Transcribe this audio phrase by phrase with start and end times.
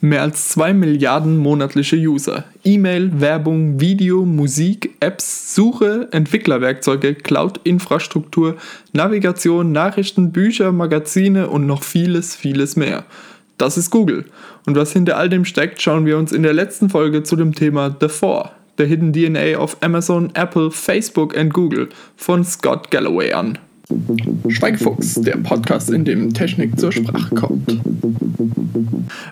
[0.00, 2.44] Mehr als 2 Milliarden monatliche User.
[2.62, 8.56] E-Mail, Werbung, Video, Musik, Apps, Suche, Entwicklerwerkzeuge, Cloud-Infrastruktur,
[8.92, 13.04] Navigation, Nachrichten, Bücher, Magazine und noch vieles, vieles mehr.
[13.56, 14.26] Das ist Google.
[14.66, 17.52] Und was hinter all dem steckt, schauen wir uns in der letzten Folge zu dem
[17.52, 23.32] Thema The Four, der Hidden DNA of Amazon, Apple, Facebook und Google von Scott Galloway
[23.32, 23.58] an.
[24.48, 27.80] Schweigfuchs, der Podcast, in dem Technik zur Sprache kommt.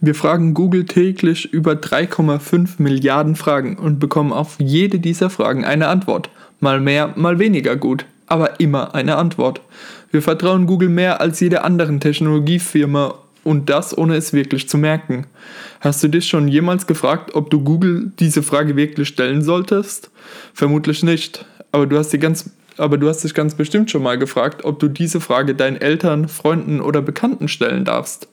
[0.00, 5.88] Wir fragen Google täglich über 3,5 Milliarden Fragen und bekommen auf jede dieser Fragen eine
[5.88, 6.30] Antwort.
[6.58, 9.60] Mal mehr, mal weniger gut, aber immer eine Antwort.
[10.10, 15.26] Wir vertrauen Google mehr als jede anderen Technologiefirma und das ohne es wirklich zu merken.
[15.80, 20.10] Hast du dich schon jemals gefragt, ob du Google diese Frage wirklich stellen solltest?
[20.52, 24.18] Vermutlich nicht, aber du hast dir ganz aber du hast dich ganz bestimmt schon mal
[24.18, 28.28] gefragt, ob du diese Frage deinen Eltern, Freunden oder Bekannten stellen darfst.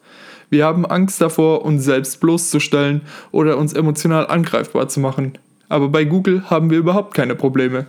[0.50, 3.02] Wir haben Angst davor, uns selbst bloßzustellen
[3.32, 5.38] oder uns emotional angreifbar zu machen.
[5.70, 7.88] Aber bei Google haben wir überhaupt keine Probleme.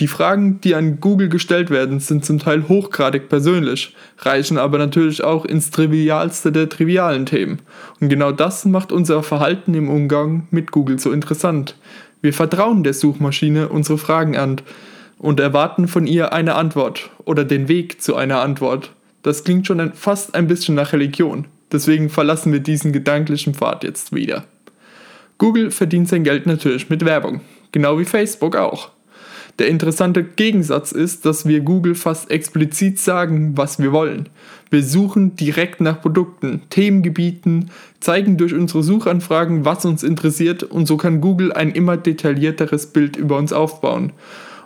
[0.00, 5.22] Die Fragen, die an Google gestellt werden, sind zum Teil hochgradig persönlich, reichen aber natürlich
[5.22, 7.60] auch ins trivialste der trivialen Themen.
[8.00, 11.76] Und genau das macht unser Verhalten im Umgang mit Google so interessant.
[12.22, 14.62] Wir vertrauen der Suchmaschine unsere Fragen an
[15.24, 18.92] und erwarten von ihr eine Antwort oder den Weg zu einer Antwort.
[19.22, 21.46] Das klingt schon fast ein bisschen nach Religion.
[21.72, 24.44] Deswegen verlassen wir diesen gedanklichen Pfad jetzt wieder.
[25.38, 27.40] Google verdient sein Geld natürlich mit Werbung,
[27.72, 28.90] genau wie Facebook auch.
[29.58, 34.28] Der interessante Gegensatz ist, dass wir Google fast explizit sagen, was wir wollen.
[34.68, 40.98] Wir suchen direkt nach Produkten, Themengebieten, zeigen durch unsere Suchanfragen, was uns interessiert und so
[40.98, 44.12] kann Google ein immer detaillierteres Bild über uns aufbauen.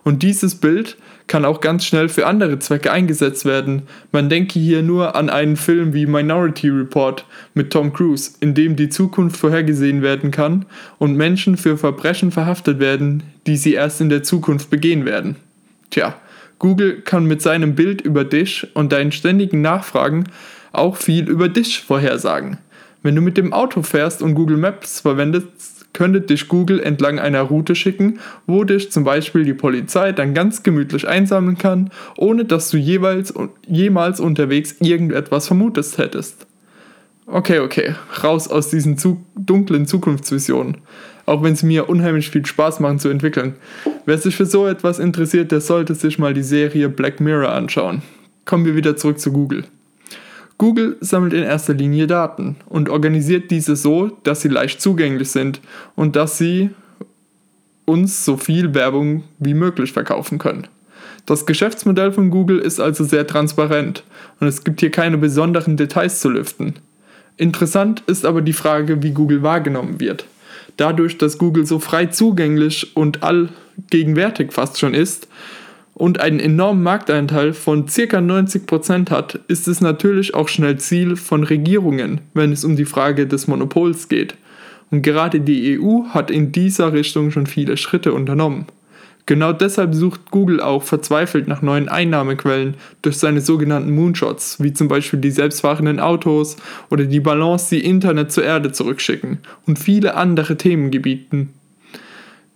[0.09, 3.83] Und dieses Bild kann auch ganz schnell für andere Zwecke eingesetzt werden.
[4.11, 8.75] Man denke hier nur an einen Film wie Minority Report mit Tom Cruise, in dem
[8.75, 10.64] die Zukunft vorhergesehen werden kann
[10.97, 15.36] und Menschen für Verbrechen verhaftet werden, die sie erst in der Zukunft begehen werden.
[15.91, 16.17] Tja,
[16.59, 20.24] Google kann mit seinem Bild über dich und deinen ständigen Nachfragen
[20.73, 22.57] auch viel über dich vorhersagen.
[23.03, 27.42] Wenn du mit dem Auto fährst und Google Maps verwendest, könnte dich Google entlang einer
[27.42, 32.70] Route schicken, wo dich zum Beispiel die Polizei dann ganz gemütlich einsammeln kann, ohne dass
[32.70, 33.33] du jeweils,
[33.67, 36.47] jemals unterwegs irgendetwas vermutest hättest.
[37.27, 40.79] Okay, okay, raus aus diesen zu dunklen Zukunftsvisionen.
[41.27, 43.55] Auch wenn sie mir unheimlich viel Spaß machen zu entwickeln.
[44.07, 48.01] Wer sich für so etwas interessiert, der sollte sich mal die Serie Black Mirror anschauen.
[48.47, 49.65] Kommen wir wieder zurück zu Google.
[50.58, 55.61] Google sammelt in erster Linie Daten und organisiert diese so, dass sie leicht zugänglich sind
[55.95, 56.70] und dass sie
[57.85, 60.67] uns so viel Werbung wie möglich verkaufen können.
[61.27, 64.02] Das Geschäftsmodell von Google ist also sehr transparent
[64.41, 66.74] und es gibt hier keine besonderen Details zu lüften.
[67.36, 70.27] Interessant ist aber die Frage, wie Google wahrgenommen wird.
[70.77, 75.29] Dadurch, dass Google so frei zugänglich und allgegenwärtig fast schon ist,
[75.98, 78.19] und einen enormen Markteinteil von ca.
[78.19, 83.27] 90% hat, ist es natürlich auch schnell Ziel von Regierungen, wenn es um die Frage
[83.27, 84.36] des Monopols geht.
[84.91, 88.67] Und gerade die EU hat in dieser Richtung schon viele Schritte unternommen.
[89.27, 94.89] Genau deshalb sucht Google auch verzweifelt nach neuen Einnahmequellen durch seine sogenannten Moonshots, wie zum
[94.89, 96.57] Beispiel die selbstfahrenden Autos
[96.89, 101.51] oder die Balance, die Internet zur Erde zurückschicken und viele andere Themengebieten,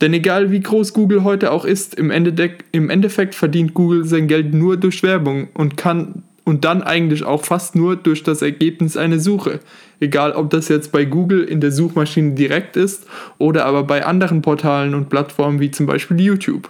[0.03, 4.53] denn egal wie groß Google heute auch ist, im, im Endeffekt verdient Google sein Geld
[4.53, 9.21] nur durch Werbung und kann und dann eigentlich auch fast nur durch das Ergebnis einer
[9.21, 9.61] Suche.
[10.01, 13.07] Egal ob das jetzt bei Google in der Suchmaschine direkt ist
[13.39, 16.69] oder aber bei anderen Portalen und Plattformen wie zum Beispiel YouTube.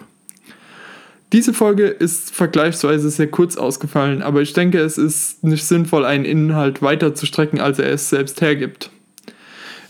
[1.31, 6.25] Diese Folge ist vergleichsweise sehr kurz ausgefallen, aber ich denke, es ist nicht sinnvoll, einen
[6.25, 8.91] Inhalt weiter zu strecken, als er es selbst hergibt.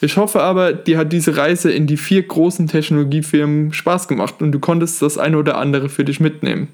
[0.03, 4.51] Ich hoffe aber, dir hat diese Reise in die vier großen Technologiefirmen Spaß gemacht und
[4.51, 6.67] du konntest das eine oder andere für dich mitnehmen.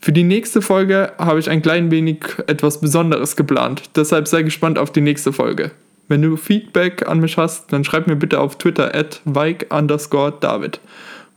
[0.00, 4.80] Für die nächste Folge habe ich ein klein wenig etwas Besonderes geplant, deshalb sei gespannt
[4.80, 5.70] auf die nächste Folge.
[6.08, 10.80] Wenn du Feedback an mich hast, dann schreib mir bitte auf Twitter at David.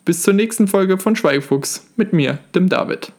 [0.03, 3.11] Bis zur nächsten Folge von Schweigefuchs mit mir, dem David.